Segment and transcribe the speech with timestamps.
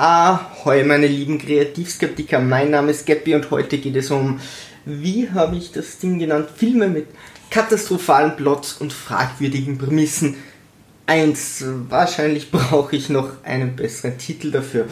[0.00, 4.38] Ahoi, meine lieben Kreativskeptiker, mein Name ist Geppi und heute geht es um,
[4.84, 7.08] wie habe ich das Ding genannt, Filme mit
[7.50, 10.36] katastrophalen Plots und fragwürdigen Prämissen.
[11.06, 14.86] Eins, wahrscheinlich brauche ich noch einen besseren Titel dafür.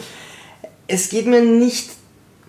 [0.87, 1.91] Es geht mir nicht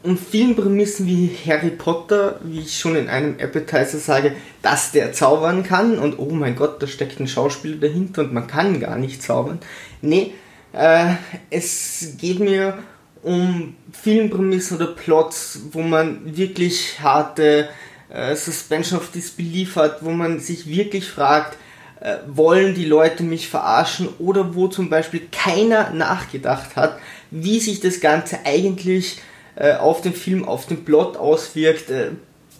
[0.02, 4.32] um Filmprämissen wie Harry Potter, wie ich schon in einem Appetizer sage,
[4.62, 8.48] dass der zaubern kann und oh mein Gott, da steckt ein Schauspieler dahinter und man
[8.48, 9.60] kann gar nicht zaubern.
[10.02, 10.32] Nee,
[10.72, 11.14] äh,
[11.50, 12.78] es geht mir
[13.22, 17.68] um Filmprämissen oder Plots, wo man wirklich harte
[18.08, 21.56] äh, Suspension of Disbelief hat, wo man sich wirklich fragt,
[22.00, 26.98] äh, wollen die Leute mich verarschen oder wo zum Beispiel keiner nachgedacht hat,
[27.30, 29.20] wie sich das Ganze eigentlich
[29.56, 31.90] äh, auf den Film, auf den Plot auswirkt.
[31.90, 32.10] Äh,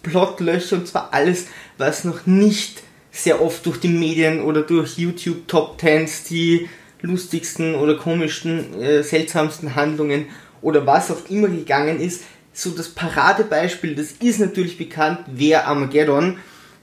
[0.02, 1.47] Plotlöcher und zwar alles,
[1.77, 6.69] was noch nicht sehr oft durch die Medien oder durch YouTube Top Tens die
[7.01, 10.27] lustigsten oder komischsten, äh, seltsamsten Handlungen
[10.61, 12.24] oder was auch immer gegangen ist.
[12.52, 16.38] So das Paradebeispiel, das ist natürlich bekannt, wer Armageddon,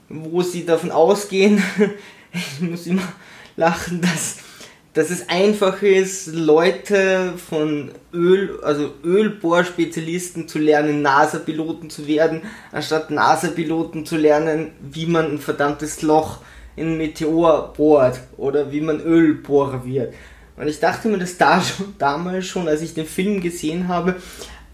[0.08, 1.62] wo sie davon ausgehen,
[2.32, 3.02] ich muss immer
[3.56, 4.36] lachen, dass,
[4.94, 13.10] dass es einfach ist, Leute von Öl, also Ölbohrspezialisten zu lernen, NASA-Piloten zu werden, anstatt
[13.10, 16.40] NASA-Piloten zu lernen, wie man ein verdammtes Loch
[16.76, 20.14] in Meteor bohrt oder wie man Ölbohrer wird.
[20.56, 24.16] Und ich dachte mir das da schon, damals schon, als ich den Film gesehen habe,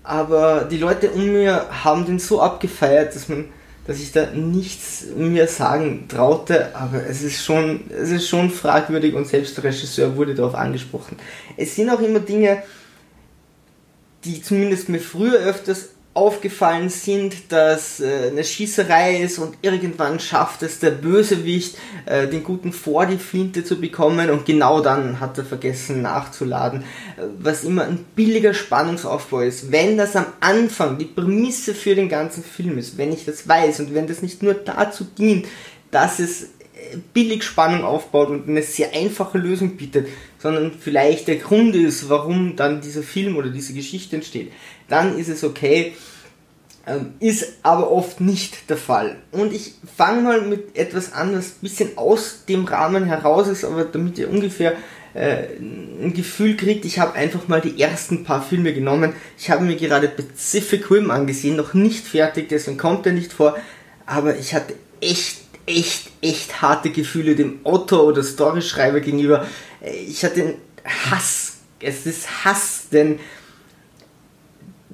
[0.03, 3.47] aber die Leute um mir haben den so abgefeiert, dass man,
[3.86, 9.14] dass ich da nichts mir sagen traute, aber es ist schon, es ist schon fragwürdig
[9.14, 11.17] und selbst der Regisseur wurde darauf angesprochen.
[11.56, 12.62] Es sind auch immer Dinge,
[14.25, 20.63] die zumindest mir früher öfters aufgefallen sind, dass äh, eine Schießerei ist und irgendwann schafft
[20.63, 25.39] es der Bösewicht, äh, den Guten vor die Flinte zu bekommen und genau dann hat
[25.39, 26.83] er vergessen nachzuladen,
[27.17, 29.73] äh, was immer ein billiger Spannungsaufbau ist.
[29.73, 33.81] Wenn das am Anfang die Prämisse für den ganzen Film ist, wenn ich das weiß
[33.81, 35.47] und wenn das nicht nur dazu dient,
[35.91, 41.36] dass es äh, billig Spannung aufbaut und eine sehr einfache Lösung bietet, sondern vielleicht der
[41.36, 44.53] Grund ist, warum dann dieser Film oder diese Geschichte entsteht,
[44.89, 45.95] dann ist es okay.
[46.85, 49.17] Ähm, ist aber oft nicht der Fall.
[49.31, 53.65] Und ich fange mal mit etwas an, was ein bisschen aus dem Rahmen heraus ist,
[53.65, 54.75] aber damit ihr ungefähr
[55.15, 59.13] äh, ein Gefühl kriegt, ich habe einfach mal die ersten paar Filme genommen.
[59.39, 63.57] Ich habe mir gerade Pacific Rim angesehen, noch nicht fertig, deswegen kommt er nicht vor,
[64.05, 69.47] aber ich hatte echt, echt, echt harte Gefühle dem Autor oder Storyschreiber gegenüber.
[70.09, 70.55] Ich hatte einen
[71.11, 73.21] Hass, es ist Hass, denn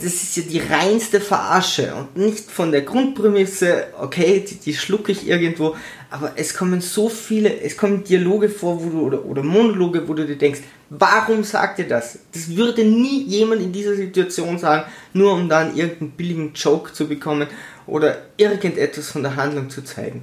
[0.01, 5.11] das ist ja die reinste Verarsche und nicht von der Grundprämisse, okay, die, die schlucke
[5.11, 5.77] ich irgendwo,
[6.11, 10.15] aber es kommen so viele, es kommen Dialoge vor, wo du, oder, oder Monologe, wo
[10.15, 10.61] du dir denkst,
[10.91, 12.21] warum sagt ihr das?
[12.33, 17.09] Das würde nie jemand in dieser Situation sagen, nur um dann irgendeinen billigen Joke zu
[17.09, 17.49] bekommen
[17.87, 20.23] oder irgendetwas von der Handlung zu zeigen.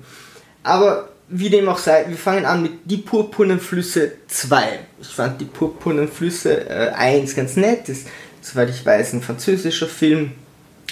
[0.64, 4.80] Aber wie dem auch sei, wir fangen an mit Die purpurnen Flüsse 2.
[5.02, 8.06] Ich fand Die purpurnen Flüsse äh, 1 ganz nett, das
[8.46, 10.34] soweit ich weiß, ein französischer Film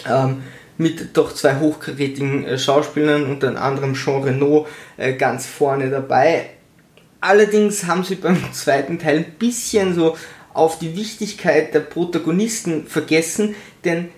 [0.10, 0.42] ähm,
[0.78, 6.50] mit doch zwei hochkarätigen äh, Schauspielern, unter anderem Jean Reno äh, ganz vorne dabei.
[7.22, 10.18] Allerdings haben sie beim zweiten Teil ein bisschen so
[10.54, 14.10] auf die Wichtigkeit der Protagonisten vergessen, denn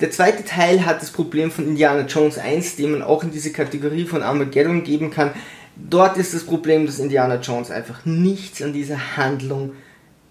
[0.00, 3.52] der zweite Teil hat das Problem von Indiana Jones 1, den man auch in diese
[3.52, 5.32] Kategorie von Armageddon geben kann.
[5.76, 9.72] Dort ist das Problem, dass Indiana Jones einfach nichts an dieser Handlung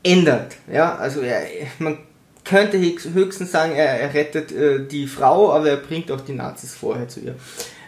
[0.03, 0.55] ändert.
[0.71, 1.43] Ja, also er,
[1.77, 1.99] man
[2.49, 6.73] könnte höchstens sagen, er, er rettet äh, die Frau, aber er bringt auch die Nazis
[6.73, 7.35] vorher zu ihr.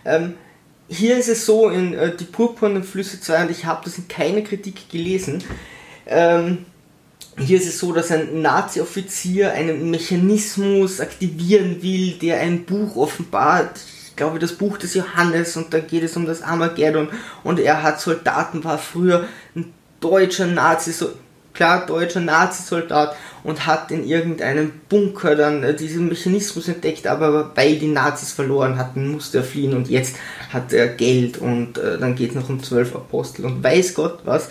[0.06, 0.36] Ähm,
[0.88, 4.08] hier ist es so in äh, Die Purpurnen Flüsse 2, und ich habe das in
[4.08, 5.44] keiner Kritik gelesen,
[6.06, 6.66] ähm,
[7.38, 13.80] hier ist es so, dass ein Nazi-Offizier einen Mechanismus aktivieren will, der ein Buch offenbart.
[14.06, 17.08] Ich glaube, das Buch des Johannes und da geht es um das Armageddon
[17.44, 21.10] und er hat Soldaten, war früher ein deutscher Nazi, so
[21.54, 27.78] klar deutscher Nazi-Soldat und hat in irgendeinem Bunker dann äh, diesen Mechanismus entdeckt, aber weil
[27.78, 30.16] die Nazis verloren hatten, musste er fliehen und jetzt
[30.52, 34.20] hat er Geld und äh, dann geht es noch um zwölf Apostel und weiß Gott
[34.26, 34.50] was.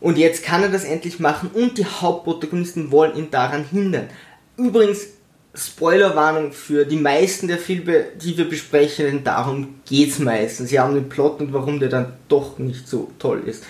[0.00, 4.08] Und jetzt kann er das endlich machen und die Hauptprotagonisten wollen ihn daran hindern.
[4.56, 5.08] Übrigens,
[5.54, 10.70] Spoilerwarnung für die meisten der Filme, die wir besprechen, denn darum geht's meistens.
[10.70, 13.64] Sie haben den Plot und warum der dann doch nicht so toll ist.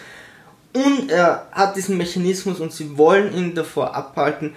[0.73, 4.55] Und er hat diesen Mechanismus und sie wollen ihn davor abhalten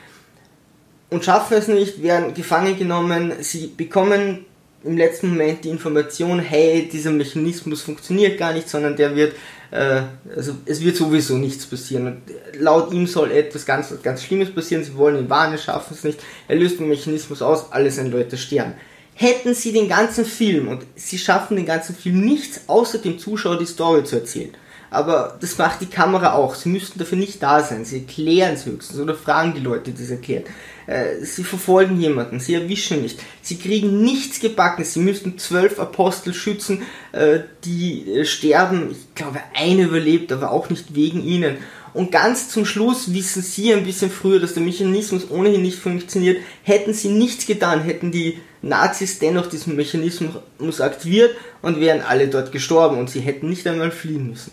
[1.09, 3.33] und schaffen es nicht, werden gefangen genommen.
[3.41, 4.45] Sie bekommen
[4.83, 9.35] im letzten Moment die Information, hey, dieser Mechanismus funktioniert gar nicht, sondern der wird,
[9.69, 10.01] äh,
[10.35, 12.07] also es wird sowieso nichts passieren.
[12.07, 12.21] Und
[12.59, 16.19] laut ihm soll etwas ganz, ganz Schlimmes passieren, sie wollen ihn warnen, schaffen es nicht,
[16.47, 18.73] er löst den Mechanismus aus, alle seine Leute sterben.
[19.13, 23.59] Hätten sie den ganzen Film, und sie schaffen den ganzen Film nichts, außer dem Zuschauer
[23.59, 24.55] die Story zu erzählen,
[24.91, 26.53] aber das macht die Kamera auch.
[26.53, 27.85] Sie müssten dafür nicht da sein.
[27.85, 30.43] Sie erklären es höchstens oder fragen die Leute, die es erklären.
[30.85, 33.17] Äh, sie verfolgen jemanden, sie erwischen nicht.
[33.41, 34.83] Sie kriegen nichts gebacken.
[34.83, 36.81] Sie müssten zwölf Apostel schützen,
[37.13, 38.91] äh, die äh, sterben.
[38.91, 41.57] Ich glaube, eine überlebt, aber auch nicht wegen ihnen.
[41.93, 46.41] Und ganz zum Schluss wissen sie ein bisschen früher, dass der Mechanismus ohnehin nicht funktioniert.
[46.63, 52.51] Hätten sie nichts getan, hätten die Nazis dennoch diesen Mechanismus aktiviert und wären alle dort
[52.51, 54.51] gestorben und sie hätten nicht einmal fliehen müssen.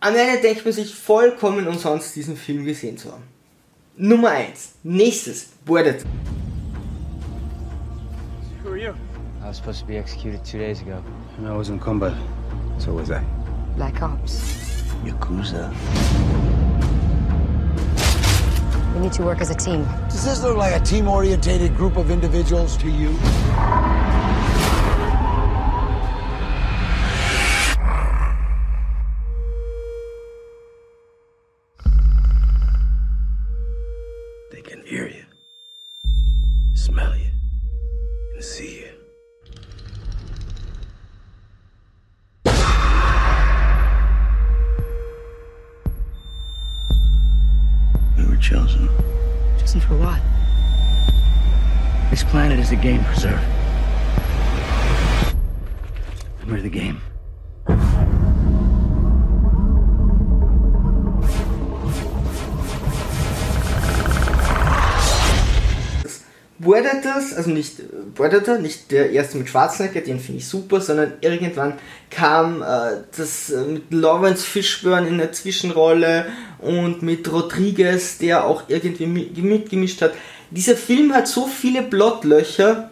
[0.00, 3.24] Am Ende denkt man sich vollkommen umsonst diesen Film gesehen zu haben.
[3.96, 4.74] Nummer 1.
[4.84, 5.48] Nächstes.
[5.64, 6.04] Boardet.
[8.62, 8.92] Who are you?
[9.42, 11.02] I was supposed to be executed two days ago.
[11.44, 12.12] I was in combat.
[12.78, 13.22] So was I.
[13.74, 14.84] Black Ops.
[15.04, 15.74] Yakuza.
[18.94, 19.84] We need to work as a team.
[20.08, 23.08] Does this look like a team-orientated group of individuals to you?
[52.80, 53.40] Game preserve.
[56.46, 57.00] We're the game.
[66.60, 67.84] Predators, also nicht äh,
[68.14, 71.74] Predator, nicht der erste mit Schwarzenegger, den finde ich super, sondern irgendwann
[72.10, 76.26] kam äh, das äh, mit Lawrence Fishburne in der Zwischenrolle
[76.58, 80.12] und mit Rodriguez, der auch irgendwie mitgemischt hat.
[80.50, 82.90] Dieser Film hat so viele Plotlöcher,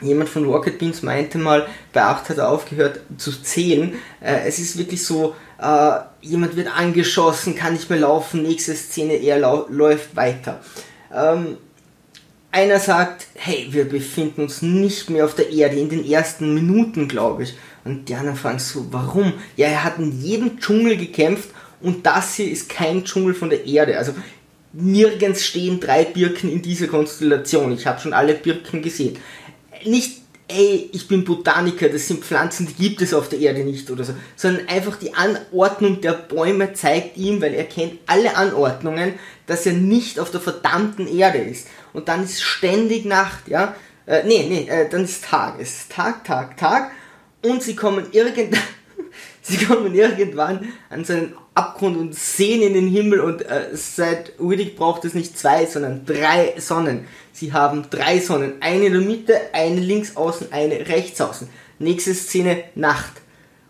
[0.00, 3.94] jemand von Rocket Beans meinte mal, bei 8 hat er aufgehört zu zählen.
[4.20, 9.14] Äh, es ist wirklich so, äh, jemand wird angeschossen, kann nicht mehr laufen, nächste Szene,
[9.14, 10.60] er läuft weiter.
[11.14, 11.56] Ähm,
[12.50, 17.06] einer sagt, hey, wir befinden uns nicht mehr auf der Erde in den ersten Minuten,
[17.06, 17.54] glaube ich.
[17.84, 19.34] Und die anderen fragen so, warum?
[19.56, 21.50] Ja, er hat in jedem Dschungel gekämpft
[21.80, 23.98] und das hier ist kein Dschungel von der Erde.
[23.98, 24.12] Also
[24.72, 27.72] nirgends stehen drei Birken in dieser Konstellation.
[27.72, 29.16] Ich habe schon alle Birken gesehen.
[29.84, 33.90] Nicht, ey, ich bin Botaniker, das sind Pflanzen, die gibt es auf der Erde nicht
[33.90, 39.14] oder so, sondern einfach die Anordnung der Bäume zeigt ihm, weil er kennt alle Anordnungen,
[39.46, 43.74] dass er nicht auf der verdammten Erde ist und dann ist ständig Nacht, ja.
[44.06, 45.60] Äh, nee, nee, äh, dann ist Tag.
[45.60, 46.92] Es ist Tag, Tag, Tag.
[47.44, 48.62] Und sie kommen irgendwann,
[49.42, 54.32] sie kommen irgendwann an so einen Abgrund und sehen in den Himmel und äh, seit
[54.40, 57.06] Riddick braucht es nicht zwei, sondern drei Sonnen.
[57.32, 58.54] Sie haben drei Sonnen.
[58.60, 61.48] Eine in der Mitte, eine links außen, eine rechts außen.
[61.78, 63.12] Nächste Szene, Nacht.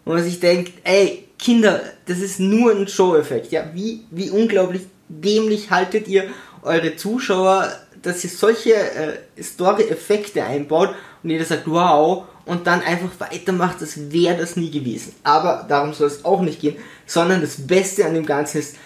[0.05, 3.53] Und man sich denkt, ey, Kinder, das ist nur ein Show-Effekt.
[3.53, 6.25] Ja, wie, wie unglaublich dämlich haltet ihr
[6.63, 10.91] eure Zuschauer dass ihr solche äh, Story-Effekte einbaut
[11.23, 15.15] und jeder sagt, wow, und dann einfach weitermacht, als wäre das nie gewesen.
[15.23, 18.77] Aber darum soll es auch nicht gehen, sondern das Beste an dem Ganzen ist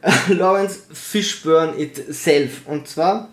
[0.00, 2.62] äh, Lawrence Fishburne itself.
[2.66, 3.28] Und zwar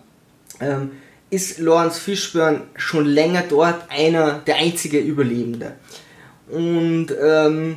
[0.60, 0.90] ähm,
[1.30, 5.72] ist Lawrence Fishburne schon länger dort einer, der einzige Überlebende.
[6.50, 7.76] Und ähm,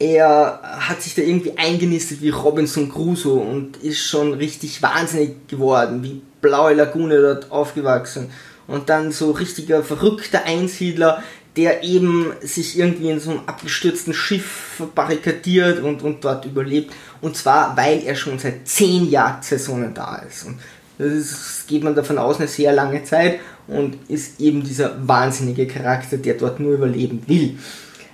[0.00, 6.02] er hat sich da irgendwie eingenistet wie Robinson Crusoe und ist schon richtig wahnsinnig geworden,
[6.02, 8.32] wie blaue Lagune dort aufgewachsen.
[8.68, 11.22] Und dann so richtiger verrückter Einsiedler,
[11.56, 16.94] der eben sich irgendwie in so einem abgestürzten Schiff barrikadiert und, und dort überlebt.
[17.20, 20.44] Und zwar, weil er schon seit zehn Jagdsaisonen da ist.
[20.44, 20.60] Und
[20.98, 25.66] das ist, geht man davon aus, eine sehr lange Zeit und ist eben dieser wahnsinnige
[25.66, 27.58] Charakter, der dort nur überleben will.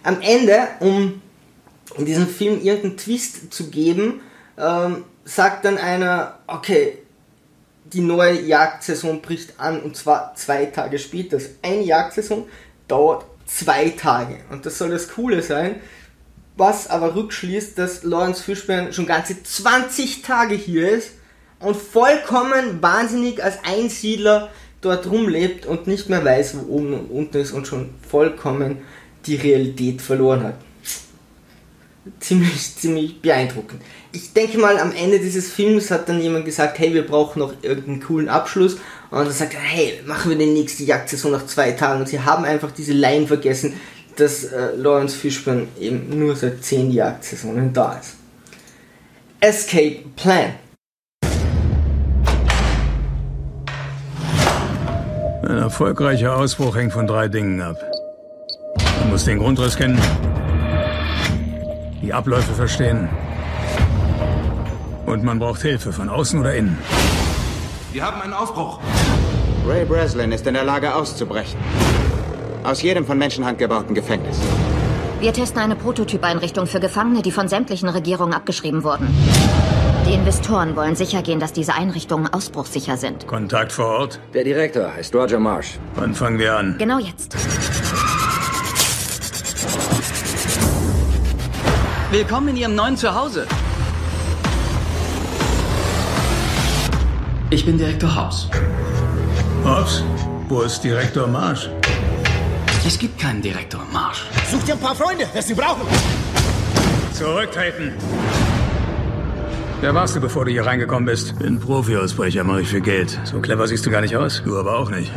[0.02, 1.20] Am Ende, um
[1.98, 4.20] in diesem Film irgendeinen Twist zu geben,
[4.58, 6.98] ähm, sagt dann einer, okay,
[7.94, 11.36] die neue Jagdsaison bricht an und zwar zwei Tage später.
[11.36, 12.46] Also eine Jagdsaison
[12.88, 14.38] dauert zwei Tage.
[14.50, 15.76] Und das soll das Coole sein,
[16.56, 21.12] was aber rückschließt, dass Lawrence Fishburne schon ganze 20 Tage hier ist
[21.60, 27.38] und vollkommen wahnsinnig als Einsiedler dort rumlebt und nicht mehr weiß, wo oben und unten
[27.38, 28.78] ist und schon vollkommen
[29.26, 30.56] die Realität verloren hat
[32.20, 33.82] ziemlich, ziemlich beeindruckend.
[34.12, 37.54] Ich denke mal, am Ende dieses Films hat dann jemand gesagt, hey, wir brauchen noch
[37.62, 38.74] irgendeinen coolen Abschluss.
[39.10, 42.00] Und dann sagt er, hey, machen wir die nächste Jagdsaison nach zwei Tagen.
[42.00, 43.74] Und sie haben einfach diese Line vergessen,
[44.16, 48.16] dass äh, Lawrence Fishburne eben nur seit zehn Jagdsaisonen da ist.
[49.40, 50.54] Escape Plan.
[55.42, 57.76] Ein erfolgreicher Ausbruch hängt von drei Dingen ab.
[59.00, 60.00] Man muss den Grundriss kennen,
[62.04, 63.08] die Abläufe verstehen
[65.06, 66.78] und man braucht Hilfe von außen oder innen.
[67.92, 68.80] Wir haben einen Aufbruch.
[69.66, 71.58] Ray Breslin ist in der Lage auszubrechen.
[72.62, 74.38] Aus jedem von Menschenhand gebauten Gefängnis.
[75.20, 79.08] Wir testen eine Prototypeinrichtung für Gefangene, die von sämtlichen Regierungen abgeschrieben wurden.
[80.06, 83.26] Die Investoren wollen sicher gehen, dass diese Einrichtungen ausbruchssicher sind.
[83.26, 84.20] Kontakt vor Ort?
[84.34, 85.78] Der Direktor heißt Roger Marsh.
[85.94, 86.76] Wann fangen wir an?
[86.78, 87.34] Genau jetzt.
[92.14, 93.44] Willkommen in Ihrem neuen Zuhause.
[97.50, 98.48] Ich bin Direktor Hobbs.
[99.64, 100.04] Hobbs?
[100.48, 101.68] Wo ist Direktor Marsh?
[102.86, 104.26] Es gibt keinen Direktor Marsh.
[104.48, 105.82] Such dir ein paar Freunde, das sie brauchen.
[107.14, 107.94] Zurücktreten!
[109.80, 111.36] Wer warst du, bevor du hier reingekommen bist?
[111.40, 113.18] Bin Profi-Ausbrecher, mache ich für Geld.
[113.24, 114.40] So clever siehst du gar nicht aus.
[114.44, 115.10] Du aber auch nicht.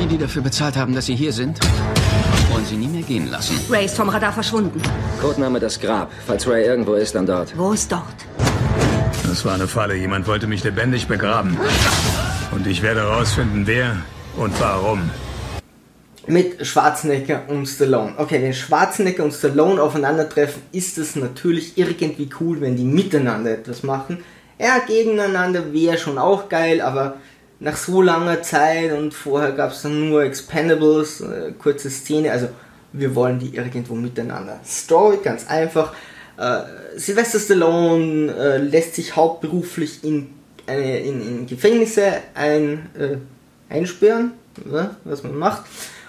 [0.00, 1.60] Die, die dafür bezahlt haben, dass Sie hier sind,
[2.52, 3.58] wollen Sie nie mehr gehen lassen.
[3.70, 4.80] Ray ist vom Radar verschwunden.
[5.20, 6.10] Codename das Grab.
[6.26, 7.56] Falls Ray irgendwo ist, dann dort.
[7.56, 8.04] Wo ist dort?
[9.26, 9.94] Das war eine Falle.
[9.94, 11.56] Jemand wollte mich lebendig begraben.
[12.50, 13.96] Und ich werde herausfinden, wer
[14.36, 15.10] und warum.
[16.26, 18.14] Mit Schwarzenegger und Stallone.
[18.18, 23.82] Okay, wenn Schwarzenegger und Stallone aufeinandertreffen, ist es natürlich irgendwie cool, wenn die miteinander etwas
[23.82, 24.18] machen.
[24.58, 27.16] Ja, gegeneinander wäre schon auch geil, aber
[27.62, 32.48] nach so langer Zeit und vorher gab es dann nur Expendables, äh, kurze Szene, also
[32.92, 34.60] wir wollen die irgendwo miteinander.
[34.66, 35.94] Story, ganz einfach.
[36.36, 40.30] Äh, Sylvester Stallone äh, lässt sich hauptberuflich in,
[40.66, 43.16] eine, in, in Gefängnisse ein, äh,
[43.72, 44.32] einsperren,
[44.70, 45.62] ja, was man macht,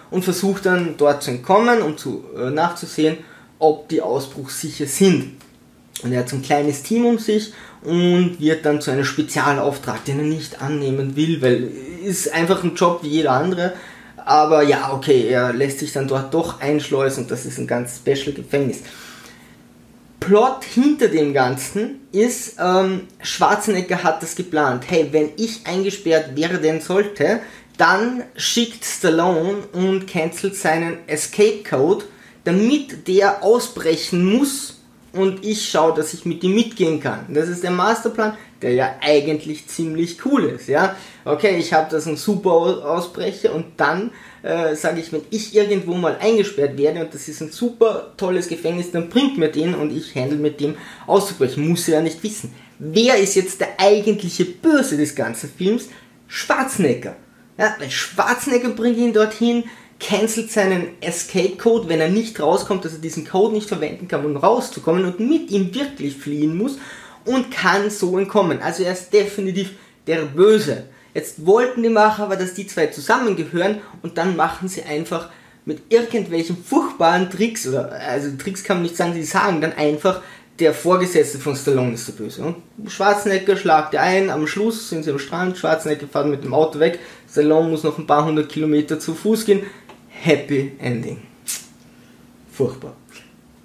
[0.09, 3.17] und versucht dann dort zu entkommen und zu, äh, nachzusehen,
[3.59, 5.37] ob die ausbruchssicher sind.
[6.01, 10.05] Und er hat so ein kleines Team um sich und wird dann zu einem Spezialauftrag,
[10.05, 11.71] den er nicht annehmen will, weil
[12.03, 13.73] ist einfach ein Job wie jeder andere.
[14.17, 18.33] Aber ja, okay, er lässt sich dann dort doch einschleusen das ist ein ganz special
[18.33, 18.79] Gefängnis.
[20.19, 24.85] Plot hinter dem Ganzen ist, ähm, Schwarzenegger hat das geplant.
[24.87, 27.41] Hey, wenn ich eingesperrt werden sollte,
[27.77, 32.05] dann schickt Stallone und cancelt seinen Escape Code,
[32.45, 34.82] damit der ausbrechen muss
[35.13, 37.25] und ich schaue, dass ich mit ihm mitgehen kann.
[37.29, 40.95] Das ist der Masterplan, der ja eigentlich ziemlich cool ist, ja.
[41.23, 45.93] Okay, ich habe das ein super Ausbrecher und dann äh, sage ich, wenn ich irgendwo
[45.93, 49.95] mal eingesperrt werde und das ist ein super tolles Gefängnis, dann bringt mir den und
[49.95, 51.67] ich handle mit dem auszubrechen.
[51.67, 52.53] Muss er ja nicht wissen.
[52.79, 55.89] Wer ist jetzt der eigentliche Böse des ganzen Films?
[56.27, 57.15] Schwarzenegger.
[57.57, 59.65] Ja, weil Schwarzenegger bringt ihn dorthin,
[59.99, 64.25] cancelt seinen Escape Code, wenn er nicht rauskommt, dass er diesen Code nicht verwenden kann,
[64.25, 66.77] um rauszukommen und mit ihm wirklich fliehen muss
[67.25, 68.61] und kann so entkommen.
[68.61, 69.71] Also er ist definitiv
[70.07, 70.85] der Böse.
[71.13, 75.29] Jetzt wollten die Macher aber, dass die zwei zusammengehören und dann machen sie einfach
[75.65, 80.21] mit irgendwelchen furchtbaren Tricks, oder also Tricks kann man nicht sagen, sie sagen dann einfach,
[80.59, 82.43] der Vorgesetzte von Stallone ist der Böse.
[82.43, 86.53] Und Schwarzenegger schlagt er ein, am Schluss sind sie am Strand, Schwarzenegger fährt mit dem
[86.53, 89.63] Auto weg, Stallone muss noch ein paar hundert Kilometer zu Fuß gehen.
[90.25, 91.17] Happy Ending.
[92.49, 92.93] Furchtbar.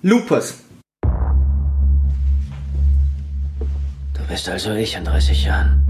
[0.03, 0.55] Lupus.
[4.13, 5.87] Du bist also ich in 30 Jahren.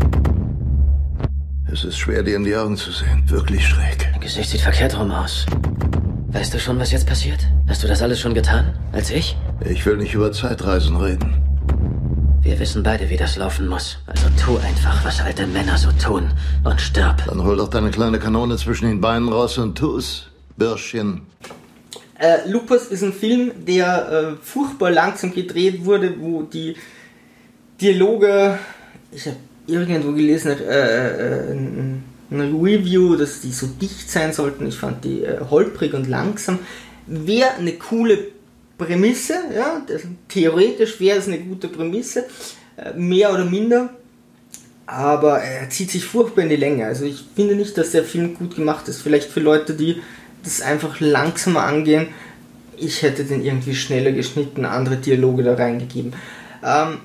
[1.72, 3.22] Es ist schwer, dir in die Augen zu sehen.
[3.28, 4.10] Wirklich schräg.
[4.12, 5.46] Dein Gesicht sieht verkehrt rum aus.
[6.32, 7.48] Weißt du schon, was jetzt passiert?
[7.66, 8.78] Hast du das alles schon getan?
[8.92, 9.38] Als ich?
[9.64, 11.32] Ich will nicht über Zeitreisen reden.
[12.42, 14.00] Wir wissen beide, wie das laufen muss.
[14.04, 16.30] Also tu einfach, was alte Männer so tun
[16.64, 17.24] und stirb.
[17.24, 20.28] Dann hol doch deine kleine Kanone zwischen den Beinen raus und tu's,
[20.58, 21.22] Bürschchen.
[22.18, 26.74] Äh, Lupus ist ein Film, der äh, furchtbar langsam gedreht wurde, wo die
[27.80, 28.58] Dialoge,
[29.12, 29.36] ich habe
[29.68, 34.66] irgendwo gelesen, äh, äh, ein, ein Review, dass die so dicht sein sollten.
[34.66, 36.58] Ich fand die äh, holprig und langsam.
[37.06, 38.18] Wäre eine coole
[38.76, 39.82] Prämisse, ja,
[40.28, 42.24] theoretisch wäre es eine gute Prämisse,
[42.76, 43.90] äh, mehr oder minder,
[44.86, 46.86] aber er zieht sich furchtbar in die Länge.
[46.86, 49.02] Also ich finde nicht, dass der Film gut gemacht ist.
[49.02, 50.00] Vielleicht für Leute, die
[50.44, 52.08] das einfach langsamer angehen.
[52.76, 56.12] Ich hätte den irgendwie schneller geschnitten, andere Dialoge da reingegeben.
[56.64, 56.98] Ähm,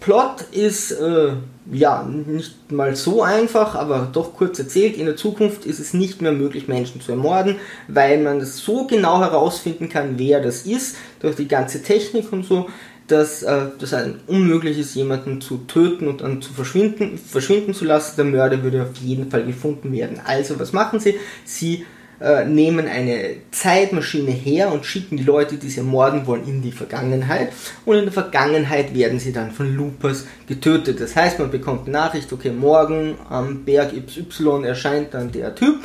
[0.00, 1.32] Plot ist äh,
[1.70, 4.96] ja nicht mal so einfach, aber doch kurz erzählt.
[4.96, 8.86] In der Zukunft ist es nicht mehr möglich, Menschen zu ermorden, weil man es so
[8.86, 12.68] genau herausfinden kann, wer das ist, durch die ganze Technik und so,
[13.08, 13.94] dass äh, das
[14.26, 18.14] unmöglich ist, jemanden zu töten und dann zu verschwinden, verschwinden zu lassen.
[18.16, 20.20] Der Mörder würde auf jeden Fall gefunden werden.
[20.24, 21.16] Also was machen sie?
[21.44, 21.84] Sie
[22.20, 26.72] äh, nehmen eine Zeitmaschine her und schicken die Leute, die sie ermorden wollen, in die
[26.72, 27.52] Vergangenheit.
[27.84, 31.00] Und in der Vergangenheit werden sie dann von Loopers getötet.
[31.00, 35.76] Das heißt, man bekommt die Nachricht, okay, morgen am Berg XY erscheint dann der Typ.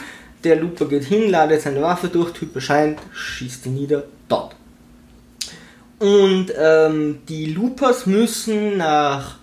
[0.43, 4.55] Der Looper geht hin, ladet seine Waffe durch, Typ erscheint, schießt ihn nieder, dort.
[5.99, 9.37] Und ähm, die Loopers müssen nach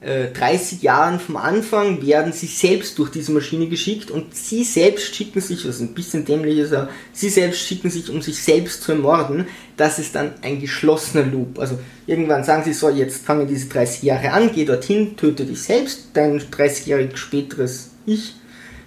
[0.00, 5.16] 30 äh, Jahren vom Anfang werden sie selbst durch diese Maschine geschickt und sie selbst
[5.16, 8.82] schicken sich, was ein bisschen dämlich ist, aber sie selbst schicken sich, um sich selbst
[8.82, 9.48] zu ermorden.
[9.76, 11.58] Das ist dann ein geschlossener Loop.
[11.58, 15.62] Also irgendwann sagen sie so, jetzt fangen diese 30 Jahre an, geh dorthin, töte dich
[15.62, 18.36] selbst, dein 30-jähriges späteres Ich,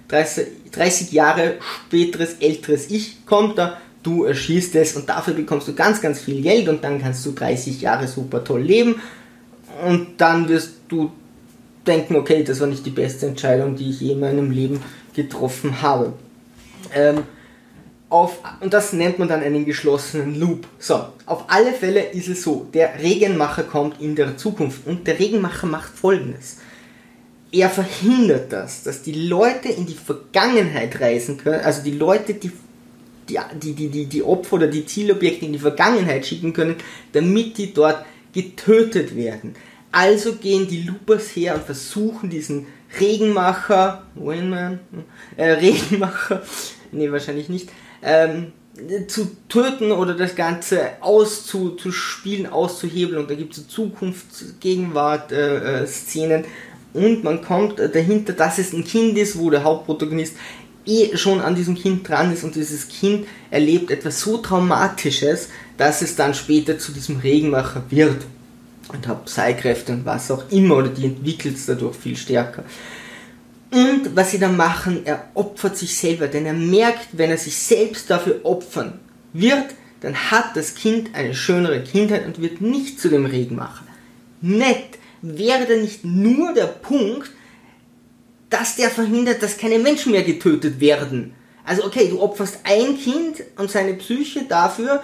[0.08, 5.74] 30, 30 Jahre späteres älteres Ich kommt da, du erschießt es und dafür bekommst du
[5.74, 8.96] ganz, ganz viel Geld und dann kannst du 30 Jahre super toll leben
[9.86, 11.12] und dann wirst du
[11.86, 14.82] denken, okay, das war nicht die beste Entscheidung, die ich je in meinem Leben
[15.16, 16.14] getroffen habe.
[16.94, 17.24] Ähm,
[18.10, 20.68] auf, und das nennt man dann einen geschlossenen Loop.
[20.80, 25.18] So, auf alle Fälle ist es so, der Regenmacher kommt in der Zukunft und der
[25.18, 26.58] Regenmacher macht folgendes.
[27.54, 32.52] Er verhindert das, dass die Leute in die Vergangenheit reisen können, also die Leute, die
[33.30, 36.76] die, die, die, die Opfer oder die Zielobjekte in die Vergangenheit schicken können,
[37.14, 39.56] damit die dort getötet werden.
[39.92, 42.68] Also gehen die Loopers her und versuchen diesen
[43.00, 44.80] Regenmacher, Winman,
[45.38, 46.44] äh, Regenmacher,
[46.92, 47.70] nee, wahrscheinlich nicht,
[48.02, 48.54] ähm,
[49.08, 53.20] zu töten oder das Ganze auszuspielen, auszuhebeln.
[53.20, 56.46] Und da gibt es Zukunfts-, Gegenwart-Szenen.
[56.46, 56.48] Äh,
[56.94, 60.36] und man kommt dahinter, dass es ein Kind ist, wo der Hauptprotagonist
[60.86, 66.02] eh schon an diesem Kind dran ist und dieses Kind erlebt etwas so Traumatisches, dass
[66.02, 68.26] es dann später zu diesem Regenmacher wird
[68.94, 72.64] und hat Psykräfte und was auch immer oder die entwickelt es dadurch viel stärker.
[73.72, 77.56] Und was sie dann machen, er opfert sich selber, denn er merkt, wenn er sich
[77.58, 79.00] selbst dafür opfern
[79.32, 79.68] wird,
[80.02, 83.86] dann hat das Kind eine schönere Kindheit und wird nicht zu dem Regenmacher.
[84.42, 87.32] Nett wäre da nicht nur der Punkt,
[88.50, 91.34] dass der verhindert, dass keine Menschen mehr getötet werden.
[91.64, 95.02] Also okay, du opferst ein Kind und seine Psyche dafür,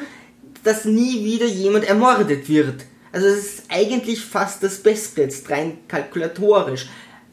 [0.63, 2.83] dass nie wieder jemand ermordet wird.
[3.11, 6.87] Also es ist eigentlich fast das Beste jetzt rein kalkulatorisch.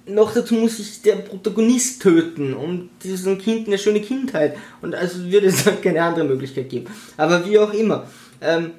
[0.06, 4.56] Noch dazu muss sich der Protagonist töten, um diesem Kind eine schöne Kindheit.
[4.82, 6.86] Und also würde es keine andere Möglichkeit geben.
[7.16, 8.06] Aber wie auch immer.
[8.40, 8.72] Ähm,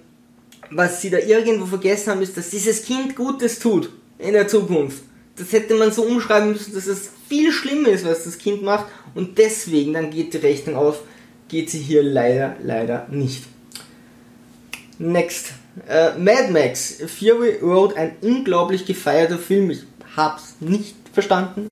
[0.72, 5.04] was sie da irgendwo vergessen haben, ist, dass dieses Kind Gutes tut in der Zukunft.
[5.36, 8.86] Das hätte man so umschreiben müssen, dass es viel schlimmer ist, was das Kind macht.
[9.14, 11.02] Und deswegen, dann geht die Rechnung auf,
[11.48, 13.44] geht sie hier leider, leider nicht.
[14.98, 15.54] Next.
[15.90, 19.70] Äh, Mad Max, Fury Road, ein unglaublich gefeierter Film.
[19.72, 19.84] Ich
[20.16, 21.68] hab's nicht verstanden.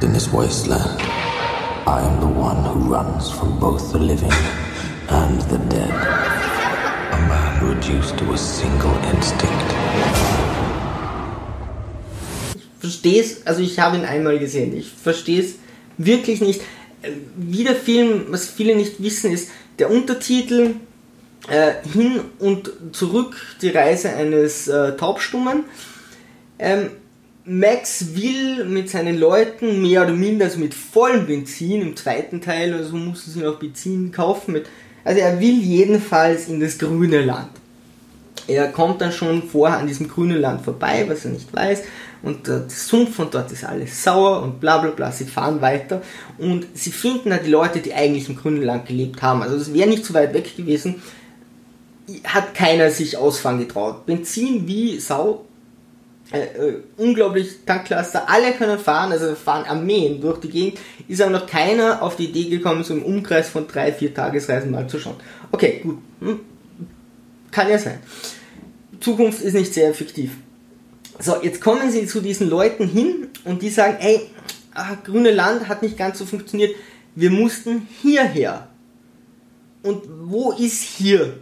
[0.00, 1.02] In this wasteland,
[1.86, 4.32] I am the one who runs from both the living
[5.08, 5.92] and the dead.
[7.12, 9.74] A man reduced to a single instinct.
[12.56, 14.74] Ich versteh's, also ich habe ihn einmal gesehen.
[14.74, 15.56] Ich versteh's
[15.98, 16.62] wirklich nicht.
[17.02, 20.74] Äh, wie der Film, was viele nicht wissen, ist, der Untertitel
[21.48, 25.64] äh, hin und zurück die Reise eines äh, Taubstummen.
[26.58, 26.90] Ähm,
[27.44, 32.74] Max will mit seinen Leuten mehr oder minder also mit vollem Benzin im zweiten Teil,
[32.74, 34.52] also mussten sie noch Benzin kaufen.
[34.52, 34.66] Mit,
[35.04, 37.50] also er will jedenfalls in das grüne Land.
[38.46, 41.82] Er kommt dann schon vorher an diesem grünen Land vorbei, was er nicht weiß
[42.22, 45.12] und der Sumpf von dort ist alles sauer und bla bla bla.
[45.12, 46.02] Sie fahren weiter
[46.38, 49.42] und sie finden da die Leute, die eigentlich im Grünland gelebt haben.
[49.42, 50.96] Also es wäre nicht so weit weg gewesen.
[52.24, 54.06] Hat keiner sich ausfahren getraut.
[54.06, 55.44] Benzin wie Sau.
[56.30, 60.78] Äh, äh, unglaublich Tanklaster, alle können fahren, also fahren Armeen durch die Gegend,
[61.08, 64.70] ist aber noch keiner auf die Idee gekommen, so im Umkreis von drei, vier Tagesreisen
[64.70, 65.16] mal zu schauen.
[65.52, 66.40] Okay, gut, hm.
[67.50, 68.00] kann ja sein.
[69.00, 70.32] Zukunft ist nicht sehr effektiv.
[71.20, 74.20] So, jetzt kommen sie zu diesen Leuten hin und die sagen, ey,
[74.72, 76.76] ah, grüne Land hat nicht ganz so funktioniert,
[77.16, 78.68] wir mussten hierher.
[79.82, 81.40] Und wo ist hier?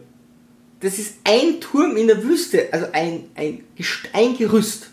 [0.81, 3.65] Das ist ein Turm in der Wüste, also ein, ein,
[4.15, 4.89] ein Gerüst.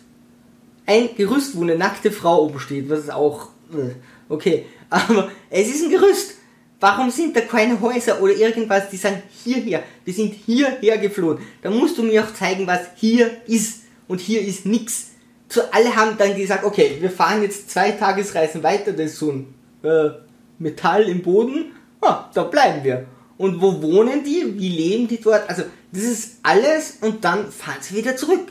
[0.86, 3.96] Ein Gerüst, wo eine nackte Frau oben steht, was ist auch, äh,
[4.28, 6.36] okay, aber es ist ein Gerüst.
[6.82, 9.84] Warum sind da keine Häuser oder irgendwas, die sagen hierher?
[10.04, 11.38] Wir sind hierher geflohen.
[11.62, 15.12] Da musst du mir auch zeigen, was hier ist und hier ist nichts.
[15.50, 19.32] So, alle haben dann gesagt, okay, wir fahren jetzt zwei Tagesreisen weiter, das ist so
[19.32, 20.10] ein äh,
[20.58, 23.06] Metall im Boden, ah, da bleiben wir.
[23.38, 24.58] Und wo wohnen die?
[24.58, 25.50] Wie leben die dort?
[25.50, 28.48] Also, das ist alles und dann fahren sie wieder zurück.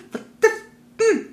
[0.99, 1.27] Hm.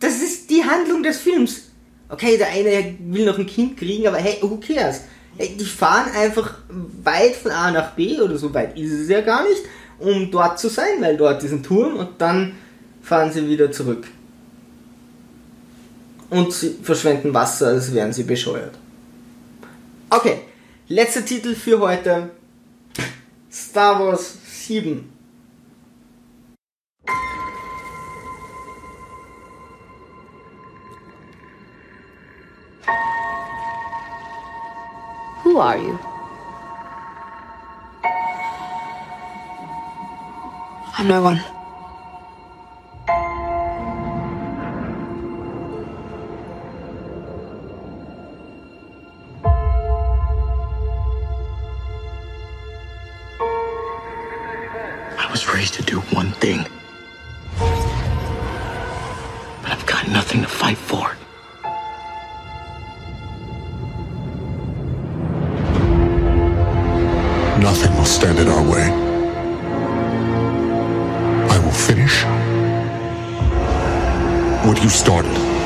[0.00, 1.70] Das ist die Handlung des Films.
[2.08, 5.02] Okay, der eine will noch ein Kind kriegen, aber hey, who cares?
[5.38, 6.58] Die fahren einfach
[7.02, 9.62] weit von A nach B oder so weit ist es ja gar nicht,
[9.98, 12.52] um dort zu sein, weil dort ist ein Turm und dann
[13.02, 14.06] fahren sie wieder zurück.
[16.30, 18.74] Und sie verschwenden Wasser, als wären sie bescheuert.
[20.08, 20.40] Okay,
[20.88, 22.30] letzter Titel für heute.
[23.50, 25.12] Star Wars 7.
[35.44, 35.98] Who are you?
[40.96, 41.61] I'm no one.
[55.32, 56.66] Was raised to do one thing.
[59.62, 61.16] But I've got nothing to fight for.
[67.58, 68.90] Nothing will stand in our way.
[71.48, 72.24] I will finish
[74.66, 75.61] what you started.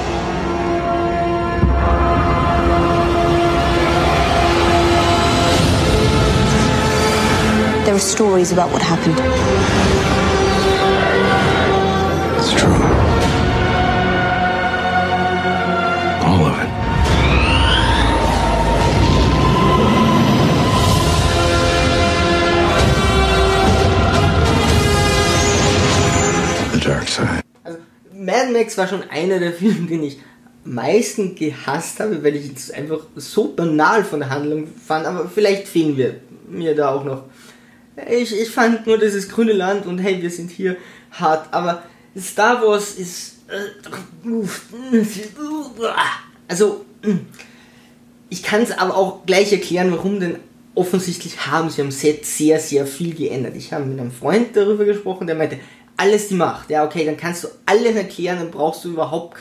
[7.96, 9.16] Are stories about what happened.
[12.36, 12.74] It's true.
[16.28, 16.70] All of it.
[26.72, 27.42] The dark side.
[27.64, 27.78] Also,
[28.12, 30.18] Mad Max war schon einer der Filme, den ich
[30.66, 35.30] am meisten gehasst habe, weil ich es einfach so banal von der Handlung fand, aber
[35.34, 37.22] vielleicht fehlen wir mir da auch noch.
[38.08, 40.76] Ich, ich fand nur dieses grüne Land und hey, wir sind hier
[41.12, 41.82] hart, aber
[42.18, 43.36] Star Wars ist.
[43.48, 44.42] äh,
[46.48, 46.84] Also,
[48.28, 50.36] ich kann es aber auch gleich erklären, warum denn
[50.74, 53.56] offensichtlich haben sie am Set sehr, sehr viel geändert.
[53.56, 55.58] Ich habe mit einem Freund darüber gesprochen, der meinte,
[55.96, 56.68] alles die Macht.
[56.68, 59.38] Ja, okay, dann kannst du alles erklären, dann brauchst du überhaupt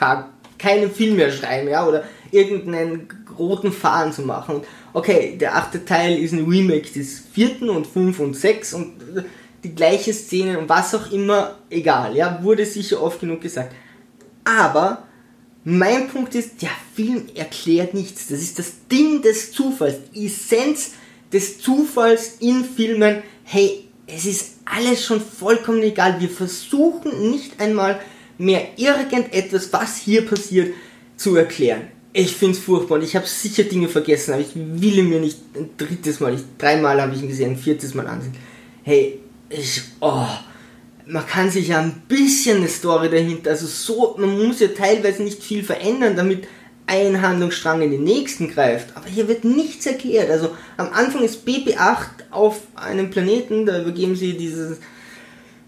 [0.57, 3.07] keinen Film mehr schreiben, ja, oder irgendeinen
[3.37, 4.61] roten Faden zu machen.
[4.93, 8.93] Okay, der achte Teil ist ein Remake des vierten und fünf und sechs und
[9.63, 13.73] die gleiche Szene und was auch immer, egal, ja, wurde sicher oft genug gesagt.
[14.43, 15.03] Aber
[15.63, 18.27] mein Punkt ist, der Film erklärt nichts.
[18.27, 20.91] Das ist das Ding des Zufalls, die Essenz
[21.33, 23.23] des Zufalls in Filmen.
[23.43, 26.21] Hey, es ist alles schon vollkommen egal.
[26.21, 27.99] Wir versuchen nicht einmal
[28.37, 30.73] mehr irgendetwas, was hier passiert,
[31.17, 31.87] zu erklären.
[32.17, 35.37] Ich finde es furchtbar und ich habe sicher Dinge vergessen, aber ich will mir nicht
[35.53, 38.33] ein drittes Mal, ich, dreimal habe ich ihn gesehen, ein viertes Mal ansehen.
[38.83, 40.25] Hey, ich, oh,
[41.05, 45.23] man kann sich ja ein bisschen eine Story dahinter, also so, man muss ja teilweise
[45.23, 46.47] nicht viel verändern, damit
[46.87, 48.95] ein Handlungsstrang in den nächsten greift.
[48.95, 50.31] Aber hier wird nichts erklärt.
[50.31, 54.77] Also am Anfang ist BB8 auf einem Planeten, da übergeben sie dieses,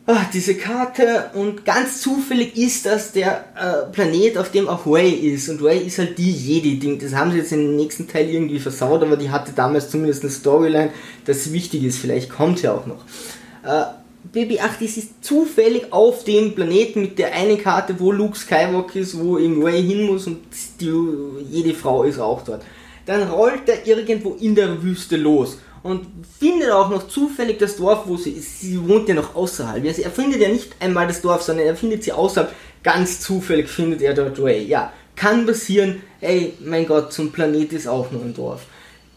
[0.07, 5.11] ah, diese Karte und ganz zufällig ist das der äh, Planet, auf dem auch Ray
[5.11, 5.49] ist.
[5.49, 6.97] Und Ray ist halt die Jedi-Ding.
[6.99, 10.31] Das haben sie jetzt im nächsten Teil irgendwie versaut, aber die hatte damals zumindest eine
[10.31, 10.91] Storyline,
[11.25, 11.99] das wichtig ist.
[11.99, 13.03] Vielleicht kommt sie auch noch.
[13.63, 13.83] Äh,
[14.33, 19.17] BB8 ist, ist zufällig auf dem Planeten mit der einen Karte, wo Luke Skywalker ist,
[19.19, 20.39] wo eben Ray hin muss und
[20.79, 20.91] die,
[21.51, 22.63] jede Frau ist auch dort.
[23.05, 26.07] Dann rollt er irgendwo in der Wüste los und
[26.39, 28.61] findet auch noch zufällig das Dorf, wo sie ist.
[28.61, 29.85] Sie wohnt ja noch außerhalb.
[29.85, 32.53] Also er findet ja nicht einmal das Dorf, sondern er findet sie außerhalb.
[32.83, 34.63] Ganz zufällig findet er dort Ray.
[34.63, 36.01] Ja, kann passieren.
[36.21, 38.61] Ey, mein Gott, zum Planet ist auch nur ein Dorf.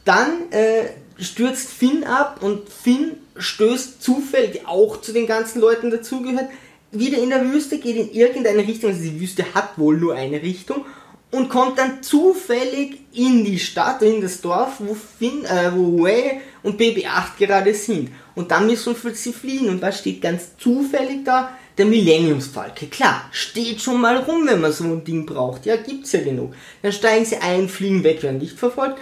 [0.04, 0.90] Dann äh,
[1.22, 6.48] stürzt Finn ab und Finn stößt zufällig auch zu den ganzen Leuten dazugehört,
[6.92, 10.42] wieder in der Wüste, geht in irgendeine Richtung, also die Wüste hat wohl nur eine
[10.42, 10.84] Richtung
[11.30, 16.40] und kommt dann zufällig in die Stadt, in das Dorf, wo Finn, äh, wo Way
[16.62, 18.10] und BB-8 gerade sind.
[18.34, 21.56] Und dann müssen sie fliehen und was steht ganz zufällig da?
[21.78, 22.86] Der Millenniumsfalke.
[22.88, 25.66] Klar, steht schon mal rum, wenn man so ein Ding braucht.
[25.66, 26.52] Ja, gibt's ja genug.
[26.82, 28.98] Dann steigen sie ein, fliegen weg, werden nicht verfolgt.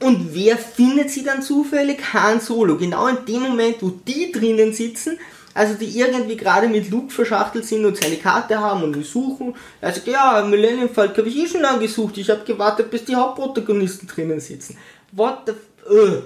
[0.00, 2.12] Und wer findet sie dann zufällig?
[2.12, 2.76] Han Solo.
[2.76, 5.18] Genau in dem Moment, wo die drinnen sitzen,
[5.54, 9.54] also die irgendwie gerade mit Luke verschachtelt sind und seine Karte haben und die suchen.
[9.80, 12.18] Also ja, Millennium Falcon habe ich eh schon lange gesucht.
[12.18, 14.76] Ich habe gewartet, bis die Hauptprotagonisten drinnen sitzen.
[15.12, 16.22] What the f uh.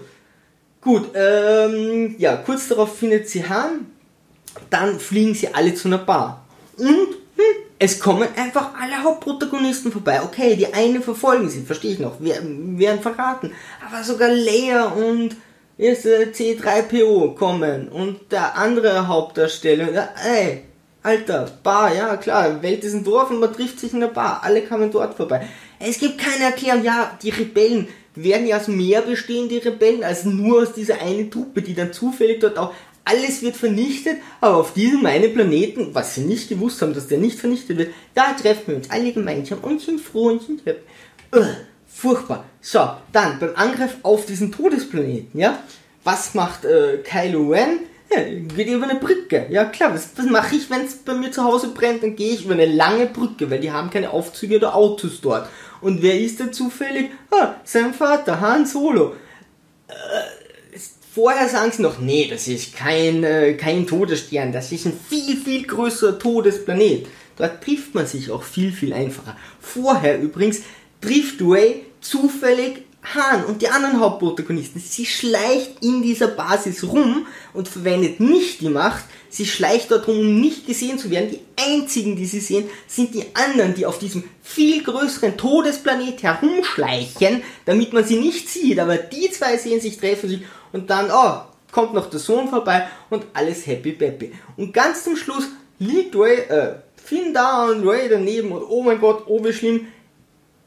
[0.81, 3.87] Gut, ähm, ja, kurz darauf findet sie Han.
[4.71, 6.47] Dann fliegen sie alle zu einer Bar.
[6.79, 7.17] Und hm,
[7.79, 10.23] es kommen einfach alle Hauptprotagonisten vorbei.
[10.23, 13.53] Okay, die eine verfolgen sie, verstehe ich noch, werden verraten.
[13.87, 15.37] Aber sogar Leia und
[15.79, 20.65] ist äh, C3PO kommen und der andere Hauptdarsteller, ja, ey,
[21.03, 24.41] Alter, Bar, ja klar, Welt ist ein Dorf und man trifft sich in der Bar,
[24.43, 25.47] alle kamen dort vorbei.
[25.79, 30.25] Es gibt keine Erklärung, ja, die Rebellen werden ja aus mehr bestehen, die Rebellen, als
[30.25, 34.75] nur aus dieser einen Truppe, die dann zufällig dort auch, alles wird vernichtet, aber auf
[34.75, 38.67] diesem einen Planeten, was sie nicht gewusst haben, dass der nicht vernichtet wird, da treffen
[38.67, 40.83] wir uns alle gemeinsam und sind froh und sind happy.
[41.35, 41.57] Ugh,
[41.89, 42.45] furchtbar.
[42.61, 45.59] So, dann beim Angriff auf diesen Todesplaneten, ja,
[46.05, 47.81] was macht äh, Kylo Ren?
[48.11, 49.47] Ja, geht über eine Brücke.
[49.51, 52.03] Ja klar, was, was mache ich, wenn es bei mir zu Hause brennt?
[52.03, 55.49] Dann gehe ich über eine lange Brücke, weil die haben keine Aufzüge oder Autos dort.
[55.83, 57.11] Und wer ist da zufällig?
[57.31, 59.15] Ah, sein Vater, Han Solo.
[59.89, 60.79] Äh,
[61.15, 65.37] vorher sagen sie noch, nee, das ist kein, äh, kein Todesstern, das ist ein viel,
[65.37, 67.07] viel größerer Todesplanet.
[67.37, 69.37] Dort trifft man sich auch viel, viel einfacher.
[69.61, 70.63] Vorher übrigens
[71.01, 72.85] trifft Ray zufällig
[73.15, 74.81] Han und die anderen Hauptprotagonisten.
[74.81, 79.05] Sie schleicht in dieser Basis rum und verwendet nicht die Macht.
[79.31, 81.31] Sie schleicht dort rum, um nicht gesehen zu werden.
[81.31, 87.43] Die einzigen, die sie sehen, sind die anderen, die auf diesem viel größeren Todesplanet herumschleichen,
[87.65, 88.79] damit man sie nicht sieht.
[88.79, 90.41] Aber die zwei sehen sich, treffen sich
[90.73, 91.41] und dann, oh,
[91.73, 94.33] kommt noch der Sohn vorbei und alles happy peppy.
[94.57, 95.45] Und ganz zum Schluss
[95.79, 99.87] liegt Ray, äh, Finn da und Ray daneben und oh mein Gott, oh wie schlimm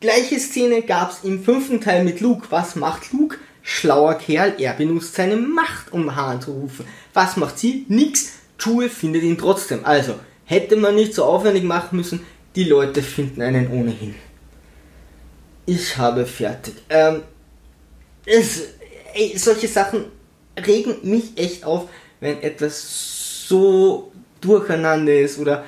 [0.01, 2.47] Gleiche Szene gab's im fünften Teil mit Luke.
[2.49, 3.37] Was macht Luke?
[3.61, 6.87] Schlauer Kerl, er benutzt seine Macht, um Hahn zu rufen.
[7.13, 7.85] Was macht sie?
[7.87, 8.31] Nix.
[8.57, 9.85] Chewie findet ihn trotzdem.
[9.85, 14.15] Also, hätte man nicht so aufwendig machen müssen, die Leute finden einen ohnehin.
[15.67, 16.73] Ich habe fertig.
[16.89, 17.21] Ähm,
[18.25, 18.69] es,
[19.13, 20.05] ey, solche Sachen
[20.65, 24.11] regen mich echt auf, wenn etwas so
[24.41, 25.63] durcheinander ist oder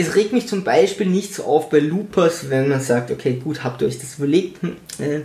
[0.00, 3.62] es regt mich zum Beispiel nicht so auf bei Loopers, wenn man sagt, okay, gut,
[3.62, 4.62] habt ihr euch das überlegt?
[4.62, 5.20] Hm, äh,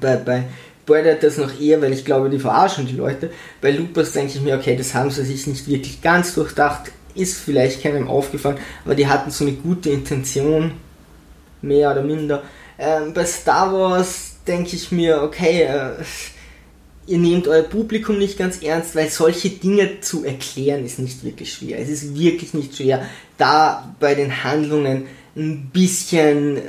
[0.00, 0.44] bei, bei
[0.86, 3.30] Bird das noch eher, weil ich glaube, die verarschen die Leute.
[3.60, 7.38] Bei Loopers denke ich mir, okay, das haben sie sich nicht wirklich ganz durchdacht, ist
[7.38, 10.72] vielleicht keinem aufgefallen, aber die hatten so eine gute Intention,
[11.62, 12.42] mehr oder minder.
[12.78, 16.04] Ähm, bei Star Wars denke ich mir, okay, äh,
[17.08, 21.52] ihr nehmt euer Publikum nicht ganz ernst, weil solche Dinge zu erklären ist nicht wirklich
[21.52, 21.78] schwer.
[21.78, 23.02] Es ist wirklich nicht schwer,
[23.38, 26.60] da bei den Handlungen ein bisschen äh,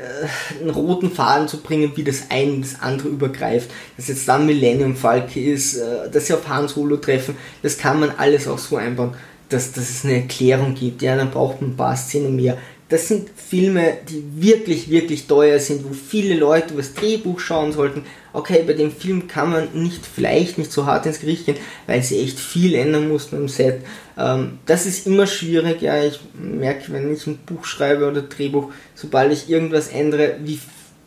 [0.62, 3.70] einen roten Faden zu bringen, wie das eine und das andere übergreift.
[3.98, 8.00] Dass jetzt dann Millennium Falke ist, äh, dass sie auf Han Solo treffen, das kann
[8.00, 9.16] man alles auch so einbauen,
[9.50, 11.02] dass, dass es eine Erklärung gibt.
[11.02, 12.58] Ja, dann braucht man ein paar Szenen mehr
[12.90, 18.04] das sind Filme, die wirklich, wirklich teuer sind, wo viele Leute das Drehbuch schauen sollten.
[18.34, 22.02] Okay, bei dem Film kann man nicht, vielleicht nicht so hart ins Gericht gehen, weil
[22.02, 23.82] sie echt viel ändern mussten am Set.
[24.18, 28.72] Ähm, das ist immer schwierig, ja, ich merke, wenn ich ein Buch schreibe oder Drehbuch,
[28.96, 30.60] sobald ich irgendwas ändere, wie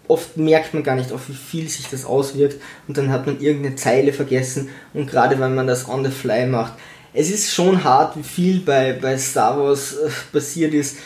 [0.06, 2.60] oft merkt man gar nicht, auf wie viel sich das auswirkt.
[2.86, 4.68] Und dann hat man irgendeine Zeile vergessen.
[4.94, 6.74] Und gerade wenn man das on the fly macht,
[7.12, 10.96] es ist schon hart, wie viel bei, bei Star Wars äh, passiert ist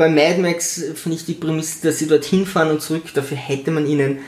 [0.00, 3.70] bei Mad Max finde ich die Prämisse, dass sie dorthin fahren und zurück, dafür hätte
[3.70, 4.20] man ihnen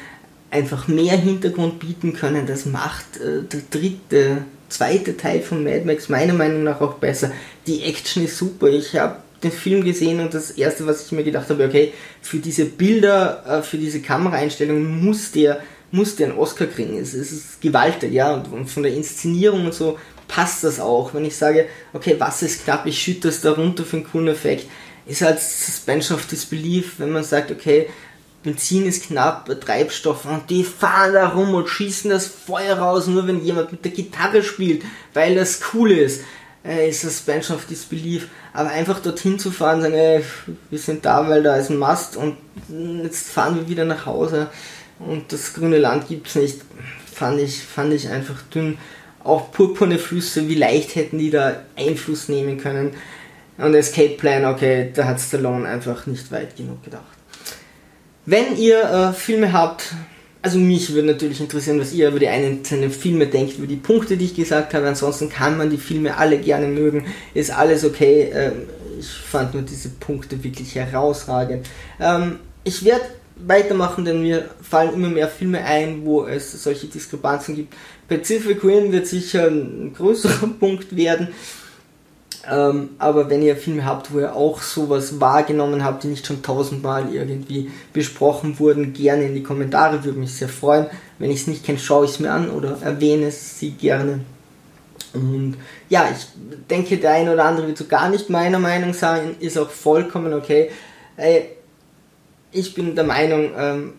[0.51, 2.47] einfach mehr Hintergrund bieten können.
[2.47, 7.33] Das macht äh, der dritte, zweite Teil von Mad Max meiner Meinung nach auch besser.
[7.67, 8.67] Die Action ist super.
[8.67, 12.37] Ich habe den Film gesehen und das erste, was ich mir gedacht habe, okay, für
[12.37, 16.99] diese Bilder, äh, für diese Kameraeinstellungen muss der, muss der einen Oscar kriegen.
[16.99, 21.15] Es, es ist gewaltig, ja, und, und von der Inszenierung und so passt das auch.
[21.15, 24.29] Wenn ich sage, okay, was ist knapp, ich schütte das da runter für einen coolen
[24.29, 24.67] Effekt
[25.07, 27.89] ist halt Suspension of Disbelief, wenn man sagt, okay,
[28.43, 33.27] Benzin ist knapp, Treibstoff und die fahren da rum und schießen das Feuer raus, nur
[33.27, 34.83] wenn jemand mit der Gitarre spielt,
[35.15, 36.23] weil das cool ist.
[36.65, 38.29] Äh, ist Suspension of Disbelief.
[38.53, 40.25] Aber einfach dorthin zu fahren, sagen, ey,
[40.71, 42.37] wir sind da, weil da ist ein Mast und
[43.03, 44.49] jetzt fahren wir wieder nach Hause
[44.99, 46.61] und das grüne Land gibt's nicht,
[47.13, 48.79] fand ich, fand ich einfach dünn.
[49.25, 52.95] Auch purpurne Flüsse, wie leicht hätten die da Einfluss nehmen können.
[53.59, 57.03] Und Escape Plan, okay, da hat Stallone einfach nicht weit genug gedacht.
[58.25, 59.93] Wenn ihr äh, Filme habt,
[60.43, 64.17] also mich würde natürlich interessieren, was ihr über die einzelnen Filme denkt, über die Punkte,
[64.17, 64.89] die ich gesagt habe.
[64.89, 68.31] Ansonsten kann man die Filme alle gerne mögen, ist alles okay.
[68.35, 68.53] Ähm,
[68.99, 71.67] ich fand nur diese Punkte wirklich herausragend.
[72.01, 73.05] Ähm, ich werde
[73.37, 77.75] weitermachen, denn mir fallen immer mehr Filme ein, wo es solche Diskrepanzen gibt.
[78.09, 81.29] Pacific Rim wird sicher ein größerer Punkt werden.
[82.51, 86.43] Ähm, aber wenn ihr Filme habt, wo ihr auch sowas wahrgenommen habt, die nicht schon
[86.43, 90.87] tausendmal irgendwie besprochen wurden, gerne in die Kommentare, würde mich sehr freuen.
[91.19, 94.21] Wenn ich es nicht kenne, schaue ich es mir an oder erwähne sie gerne.
[95.15, 95.57] Und
[95.89, 96.27] ja, ich
[96.69, 100.33] denke, der eine oder andere wird so gar nicht meiner Meinung sein, ist auch vollkommen
[100.33, 100.71] okay.
[102.51, 103.93] Ich bin der Meinung, ähm,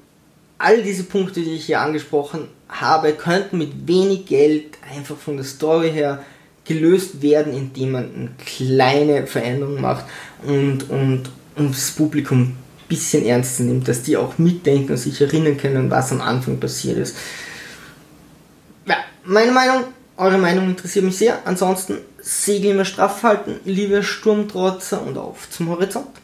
[0.58, 5.46] all diese Punkte, die ich hier angesprochen habe, könnten mit wenig Geld einfach von der
[5.46, 6.24] Story her
[6.66, 10.06] gelöst werden, indem man eine kleine Veränderung macht
[10.44, 11.24] und, und,
[11.56, 15.92] und das Publikum ein bisschen ernster nimmt, dass die auch mitdenken und sich erinnern können,
[15.92, 17.18] was am Anfang passiert ist.
[18.86, 18.96] Ja,
[19.26, 19.84] meine Meinung,
[20.18, 21.40] eure Meinung interessiert mich sehr.
[21.46, 26.23] Ansonsten Segel immer straff halten, liebe Sturmtrotzer und auf zum Horizont.